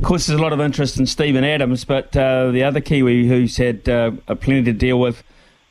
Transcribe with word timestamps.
Of 0.00 0.04
course, 0.04 0.28
there's 0.28 0.40
a 0.40 0.42
lot 0.42 0.54
of 0.54 0.62
interest 0.62 0.98
in 0.98 1.04
Steven 1.04 1.44
Adams, 1.44 1.84
but 1.84 2.16
uh, 2.16 2.52
the 2.52 2.64
other 2.64 2.80
Kiwi 2.80 3.28
who's 3.28 3.58
had 3.58 3.86
uh, 3.86 4.12
plenty 4.36 4.62
to 4.62 4.72
deal 4.72 4.98
with 4.98 5.22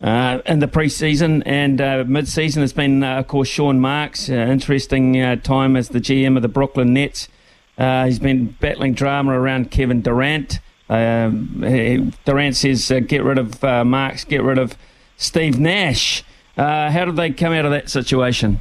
uh, 0.02 0.42
in 0.45 0.59
the 0.59 0.67
pre-season 0.67 1.42
and 1.44 1.81
uh, 1.81 2.04
mid-season 2.06 2.62
has 2.62 2.72
been, 2.72 3.04
uh, 3.04 3.17
of 3.17 3.28
course, 3.28 3.48
Sean 3.48 3.80
Marks. 3.80 4.30
Uh, 4.30 4.34
interesting 4.34 5.14
time 5.42 5.76
as 5.76 5.89
the 5.89 6.00
GM 6.00 6.36
of 6.36 6.44
the 6.44 6.48
Brooklyn 6.48 6.94
Nets. 6.94 7.28
he's 7.76 8.20
been 8.20 8.56
battling 8.62 8.94
drama 8.94 9.31
around 9.31 9.72
Kevin 9.72 10.04
Durant. 10.04 10.59
Um, 10.89 12.11
Durant 12.23 12.56
says, 12.56 12.88
"Get 13.08 13.23
rid 13.23 13.39
of 13.39 13.64
Marks, 13.64 14.26
get 14.26 14.44
rid 14.44 14.59
of 14.59 14.78
Steve 15.17 15.59
Nash." 15.59 16.23
how 16.56 17.04
did 17.04 17.16
they 17.16 17.32
come 17.32 17.52
out 17.52 17.66
of 17.66 17.72
that 17.72 17.89
situation? 17.89 18.59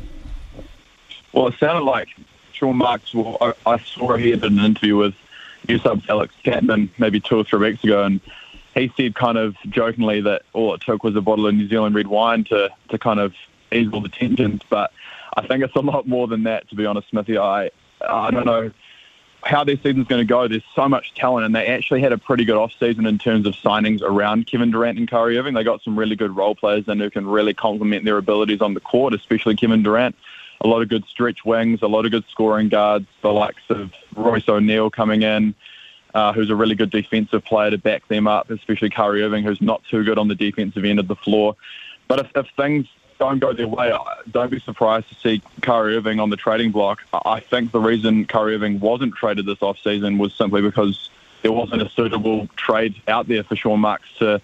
Well, 1.35 1.49
it 1.49 1.57
sounded 1.61 1.85
like 1.85 2.09
Sean 2.55 2.77
Marks. 2.77 3.13
Well, 3.13 3.37
I, 3.43 3.53
I 3.67 3.79
saw 3.81 4.17
he 4.17 4.31
had 4.31 4.43
an 4.45 4.61
interview 4.61 4.97
with 4.97 5.15
Newshub's 5.69 6.09
Alex 6.09 6.35
Chapman 6.43 6.91
maybe 6.99 7.21
two 7.21 7.37
or 7.37 7.45
three 7.45 7.71
weeks 7.71 7.85
ago, 7.85 8.05
and 8.05 8.21
he 8.75 8.93
said 8.97 9.15
kind 9.15 9.39
of 9.39 9.57
jokingly 9.69 10.21
that 10.23 10.43
all 10.53 10.75
it 10.75 10.81
took 10.81 11.03
was 11.03 11.17
a 11.17 11.21
bottle 11.21 11.47
of 11.47 11.55
New 11.55 11.69
Zealand 11.69 11.95
red 11.95 12.07
wine 12.07 12.45
to 12.45 12.71
to 12.89 12.99
kind 12.99 13.21
of 13.21 13.35
ease 13.73 13.89
all 13.93 14.01
the 14.01 14.09
tensions. 14.09 14.63
But 14.69 14.93
I 15.37 15.47
think 15.47 15.63
it's 15.63 15.75
a 15.77 15.81
lot 15.81 16.07
more 16.09 16.27
than 16.27 16.45
that, 16.45 16.69
to 16.71 16.75
be 16.75 16.87
honest, 16.87 17.11
Smithy. 17.11 17.39
I 17.39 17.71
I 18.01 18.31
don't 18.31 18.47
know 18.47 18.71
how 19.43 19.65
their 19.65 19.77
season's 19.77 20.09
going 20.09 20.21
to 20.21 20.25
go. 20.25 20.49
There's 20.49 20.65
so 20.75 20.89
much 20.89 21.15
talent, 21.15 21.47
and 21.47 21.55
they 21.55 21.67
actually 21.67 22.01
had 22.01 22.13
a 22.13 22.19
pretty 22.19 22.45
good 22.45 22.57
off 22.57 22.73
season 22.79 23.07
in 23.07 23.19
terms 23.19 23.47
of 23.47 23.55
signings 23.55 24.03
around 24.03 24.47
Kevin 24.47 24.71
Durant 24.71 24.99
and 24.99 25.09
Kyrie 25.09 25.39
Irving. 25.39 25.55
They 25.55 25.65
got 25.65 25.83
some 25.83 25.99
really 25.99 26.17
good 26.17 26.35
role 26.35 26.55
players 26.55 26.89
and 26.89 27.01
who 27.01 27.11
can 27.11 27.27
really 27.27 27.55
complement 27.55 28.05
their 28.05 28.19
abilities 28.19 28.61
on 28.61 28.75
the 28.75 28.81
court, 28.81 29.15
especially 29.15 29.57
Kevin 29.57 29.83
Durant. 29.83 30.17
A 30.61 30.69
lot 30.69 30.83
of 30.83 30.89
good 30.89 31.05
stretch 31.05 31.45
wings, 31.45 31.81
a 31.83 31.87
lot 31.87 32.05
of 32.05 32.11
good 32.11 32.25
scoring 32.31 32.69
guards, 32.69 33.07
the 33.23 33.33
likes 33.33 33.63
of 33.69 33.93
Royce 34.17 34.49
O'Neale 34.49 34.91
coming 34.91 35.23
in, 35.23 35.55
uh, 36.15 36.33
who's 36.33 36.51
a 36.51 36.57
really 36.57 36.75
good 36.75 36.91
defensive 36.91 37.45
player 37.45 37.71
to 37.71 37.79
back 37.79 38.07
them 38.09 38.27
up, 38.27 38.51
especially 38.51 38.91
Kyrie 38.91 39.23
Irving, 39.23 39.45
who's 39.45 39.61
not 39.61 39.83
too 39.91 40.03
good 40.05 40.19
on 40.19 40.29
the 40.29 40.35
defensive 40.35 40.85
end 40.85 40.99
of 40.99 41.07
the 41.07 41.17
floor. 41.17 41.55
But 42.09 42.21
if, 42.21 42.31
if 42.35 42.47
things 42.57 42.87
don't 43.19 43.39
go 43.39 43.53
their 43.53 43.69
way, 43.69 43.93
don't 44.31 44.51
be 44.51 44.61
surprised 44.61 45.09
to 45.11 45.15
see 45.17 45.43
Kyrie 45.61 45.97
Irving 45.97 46.21
on 46.21 46.31
the 46.31 46.37
trading 46.37 46.71
block. 46.73 47.01
I 47.13 47.41
think 47.41 47.73
the 47.73 47.81
reason 47.81 48.25
Kyrie 48.25 48.55
Irving 48.55 48.81
wasn't 48.81 49.15
traded 49.15 49.47
this 49.47 49.59
offseason 49.59 50.19
was 50.19 50.33
simply 50.35 50.63
because 50.63 51.11
there 51.43 51.53
wasn't 51.53 51.83
a 51.83 51.89
suitable 51.91 52.49
trade 52.57 52.95
out 53.07 53.29
there 53.29 53.45
for 53.45 53.57
Sean 53.57 53.81
Marks 53.81 54.09
to 54.19 54.41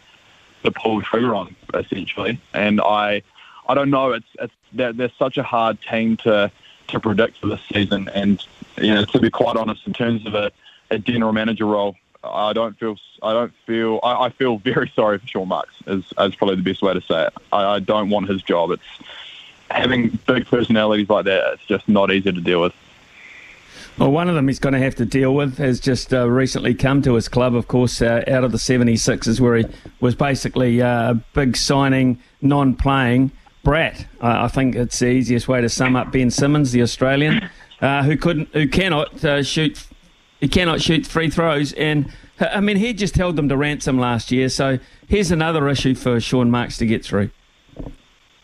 to 0.65 0.71
pull 0.71 0.99
the 0.99 1.05
trigger 1.05 1.35
on, 1.35 1.55
essentially. 1.75 2.41
And 2.55 2.81
I 2.81 3.23
I 3.69 3.75
don't 3.75 3.91
know. 3.91 4.13
It's 4.13 4.27
it's 4.41 4.55
they're, 4.73 4.93
they're 4.93 5.13
such 5.19 5.39
a 5.39 5.43
hard 5.43 5.79
team 5.83 6.17
to 6.19 6.51
to 6.89 7.01
predict 7.01 7.39
for 7.39 7.47
this 7.47 7.61
season, 7.73 8.09
and 8.15 8.45
you 8.79 8.95
know 8.95 9.05
to 9.05 9.19
be 9.19 9.31
quite 9.31 9.57
honest, 9.57 9.87
in 9.87 9.93
terms 9.93 10.27
of 10.27 10.35
a 10.35 10.51
a 10.91 10.99
general 10.99 11.33
manager 11.33 11.67
role, 11.67 11.97
I 12.23 12.53
don't 12.53 12.79
feel 12.79 12.97
I 13.23 13.33
don't 13.33 13.53
feel 13.67 14.01
I, 14.03 14.27
I 14.27 14.31
feel 14.31 14.59
very 14.59 14.91
sorry 14.95 15.19
for 15.19 15.27
Sean 15.27 15.49
Marks. 15.49 15.75
Is, 15.87 16.05
is 16.19 16.35
probably 16.35 16.57
the 16.57 16.63
best 16.63 16.83
way 16.83 16.95
to 16.95 17.01
say 17.01 17.27
it. 17.27 17.33
I, 17.53 17.65
I 17.65 17.79
don't 17.81 18.11
want 18.11 18.29
his 18.29 18.43
job. 18.43 18.71
It's 18.71 18.83
having 19.71 20.19
big 20.27 20.47
personalities 20.47 21.09
like 21.09 21.25
that. 21.25 21.55
It's 21.55 21.65
just 21.65 21.89
not 21.89 22.13
easy 22.13 22.33
to 22.33 22.41
deal 22.41 22.61
with. 22.61 22.75
Well, 23.97 24.11
one 24.11 24.29
of 24.29 24.35
them 24.35 24.49
he's 24.49 24.59
going 24.59 24.73
to 24.73 24.81
have 24.81 24.97
to 24.97 25.05
deal 25.05 25.33
with 25.35 25.59
has 25.59 25.79
just 25.79 26.13
uh, 26.13 26.29
recently 26.29 26.75
come 26.75 27.01
to 27.03 27.15
his 27.15 27.29
club, 27.29 27.55
of 27.55 27.69
course, 27.69 28.03
uh, 28.03 28.25
out 28.27 28.43
of 28.43 28.51
the 28.51 28.59
76ers, 28.59 29.39
where 29.39 29.57
he 29.59 29.67
was 30.01 30.17
basically 30.17 30.83
uh, 30.83 31.13
a 31.13 31.15
big 31.15 31.57
signing, 31.57 32.19
non 32.43 32.75
playing 32.75 33.31
brat. 33.65 34.07
I 34.21 34.49
think 34.49 34.77
it's 34.77 34.99
the 34.99 35.09
easiest 35.09 35.49
way 35.49 35.61
to 35.61 35.69
sum 35.69 35.97
up 35.97 36.13
Ben 36.13 36.31
Simmons, 36.31 36.71
the 36.71 36.83
Australian, 36.83 37.51
uh, 37.81 38.05
who 38.05 38.17
couldn't, 38.17 38.51
who 38.53 38.69
cannot 38.69 39.25
uh, 39.25 39.43
shoot 39.43 39.85
he 40.45 40.49
cannot 40.49 40.83
shoot 40.83 41.07
free 41.07 41.31
throws. 41.31 41.73
And 41.73 42.13
I 42.39 42.61
mean, 42.61 42.77
he 42.77 42.93
just 42.93 43.17
held 43.17 43.37
them 43.37 43.49
to 43.49 43.57
ransom 43.57 43.99
last 43.99 44.31
year. 44.31 44.51
So 44.51 44.79
here's 45.09 45.31
another 45.31 45.69
issue 45.71 45.95
for 45.95 46.21
Sean 46.21 46.51
Marks 46.51 46.77
to 46.79 46.87
get 46.87 47.03
through. 47.03 47.31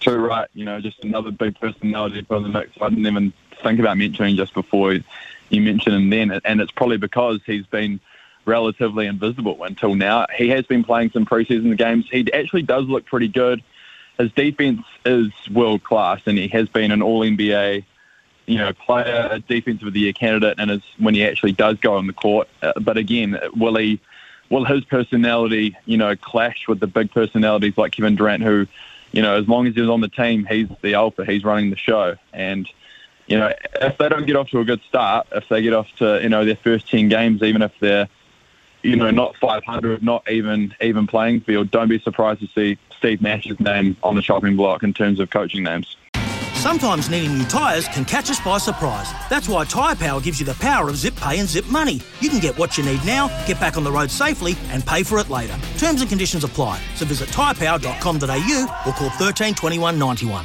True, 0.01 0.27
right. 0.27 0.49
You 0.55 0.65
know, 0.65 0.81
just 0.81 1.05
another 1.05 1.31
big 1.31 1.61
personality 1.61 2.23
for 2.23 2.41
the 2.41 2.49
mix. 2.49 2.71
I 2.81 2.89
didn't 2.89 3.07
even 3.07 3.35
think 3.63 3.79
about 3.81 3.99
mentioning 3.99 4.37
just 4.37 4.55
before 4.55 4.95
you 5.51 5.61
mentioned 5.61 5.95
him 5.95 6.09
then. 6.09 6.41
And 6.45 6.61
it's 6.63 6.73
probably 6.73 6.97
because 6.97 7.41
he's 7.45 7.67
been 7.67 8.01
relatively 8.47 9.07
invisible 9.07 9.63
until 9.63 9.95
now. 9.95 10.27
He 10.35 10.49
has 10.49 10.65
been 10.65 10.83
playing 10.83 11.11
some 11.11 11.27
preseason 11.27 11.77
games. 11.77 12.07
He 12.11 12.33
actually 12.33 12.63
does 12.63 12.87
look 12.87 13.05
pretty 13.05 13.29
good. 13.29 13.63
His 14.21 14.33
defense 14.33 14.83
is 15.05 15.31
world 15.51 15.83
class, 15.83 16.21
and 16.27 16.37
he 16.39 16.49
has 16.49 16.69
been 16.69 16.93
an 16.93 17.03
All 17.03 17.21
NBA 17.21 17.85
you 18.51 18.59
know, 18.59 18.73
player, 18.73 19.29
a 19.31 19.39
defensive 19.39 19.87
of 19.87 19.93
the 19.93 20.01
year 20.01 20.13
candidate, 20.13 20.57
and 20.59 20.73
is 20.73 20.83
when 20.99 21.15
he 21.15 21.25
actually 21.25 21.53
does 21.53 21.79
go 21.79 21.95
on 21.95 22.09
the 22.09 22.13
court. 22.13 22.49
Uh, 22.61 22.73
but 22.81 22.97
again, 22.97 23.39
will 23.57 23.77
he? 23.77 24.01
Will 24.51 24.65
his 24.65 24.85
personality, 24.85 25.77
you 25.85 25.97
know, 25.97 26.17
clash 26.17 26.67
with 26.67 26.81
the 26.81 26.89
big 26.89 27.13
personalities 27.13 27.79
like 27.79 27.93
Kevin 27.93 28.17
Durant, 28.17 28.43
who, 28.43 28.67
you 29.13 29.23
know, 29.23 29.37
as 29.37 29.47
long 29.47 29.69
as 29.69 29.77
he's 29.77 29.89
on 29.89 30.01
the 30.01 30.09
team, 30.09 30.45
he's 30.45 30.67
the 30.83 30.95
alpha, 30.95 31.25
he's 31.25 31.45
running 31.45 31.71
the 31.71 31.77
show, 31.77 32.17
and 32.33 32.69
you 33.29 33.39
know, 33.39 33.53
if 33.81 33.97
they 33.99 34.09
don't 34.09 34.27
get 34.27 34.35
off 34.35 34.51
to 34.51 34.59
a 34.59 34.65
good 34.65 34.81
start, 34.89 35.29
if 35.31 35.49
they 35.49 35.63
get 35.63 35.73
off 35.73 35.87
to 35.99 36.21
you 36.21 36.29
know 36.29 36.45
their 36.45 36.57
first 36.57 36.91
ten 36.91 37.09
games, 37.09 37.45
even 37.45 37.63
if 37.63 37.73
they're 37.79 38.09
you 38.83 38.97
know 38.97 39.13
not 39.13 39.37
500, 39.37 40.03
not 40.03 40.29
even 40.29 40.75
even 40.81 41.07
playing 41.07 41.43
field, 41.43 41.71
don't 41.71 41.89
be 41.89 42.01
surprised 42.01 42.41
to 42.41 42.49
see 42.49 42.77
Steve 43.01 43.23
Nash's 43.23 43.59
name 43.59 43.97
on 44.03 44.15
the 44.15 44.21
chopping 44.21 44.57
block 44.57 44.83
in 44.83 44.93
terms 44.93 45.21
of 45.21 45.31
coaching 45.31 45.65
names. 45.65 45.97
Sometimes 46.53 47.09
needing 47.09 47.39
new 47.39 47.45
tyres 47.45 47.89
can 47.89 48.05
catch 48.05 48.29
us 48.29 48.39
by 48.41 48.59
surprise. 48.59 49.11
That's 49.31 49.49
why 49.49 49.65
Tyre 49.65 49.97
Power 49.97 50.21
gives 50.21 50.39
you 50.39 50.45
the 50.45 50.53
power 50.57 50.91
of 50.91 50.97
zip 50.97 51.17
pay 51.17 51.39
and 51.39 51.49
zip 51.49 51.65
money. 51.69 52.03
You 52.21 52.29
can 52.29 52.41
get 52.41 52.59
what 52.59 52.77
you 52.77 52.85
need 52.85 53.03
now, 53.07 53.29
get 53.47 53.59
back 53.59 53.79
on 53.79 53.85
the 53.85 53.91
road 53.91 54.11
safely, 54.11 54.55
and 54.69 54.85
pay 54.85 55.03
for 55.03 55.19
it 55.19 55.31
later. 55.31 55.57
Terms 55.79 56.03
and 56.03 56.11
conditions 56.11 56.45
apply. 56.45 56.79
So 56.97 57.07
visit 57.07 57.31
tyrepower.com.au 57.31 58.83
or 58.87 58.93
call 58.93 59.11
13 59.11 59.55
21 59.55 59.99
91. 59.99 60.45